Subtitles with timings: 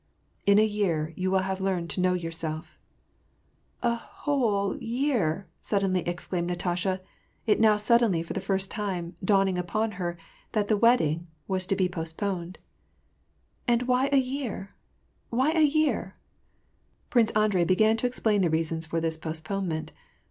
[0.47, 2.79] "In a year, you will have learned to know yourself.""
[3.83, 7.01] A who— ole year!" suddenly exclaimed Natasha;
[7.45, 10.17] it now suddenly, for the first time, dawning upon her
[10.53, 12.57] that the wed ding was to be postponed."
[13.67, 14.73] And why a year?—
[15.29, 16.15] why a year?"
[17.11, 19.89] Prince Andrei began to explain the reasons for this post ponement.